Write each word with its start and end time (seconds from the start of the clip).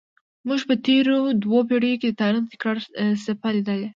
موږ 0.47 0.59
په 0.69 0.75
تېرو 0.85 1.17
دوو 1.43 1.59
پیړیو 1.69 1.99
کې 2.01 2.07
د 2.11 2.15
تاریخ 2.21 2.43
د 2.45 2.51
تکرار 2.53 2.77
څپه 3.23 3.49
لیدلې. 3.55 3.87